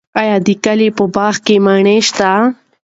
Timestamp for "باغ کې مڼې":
1.15-1.97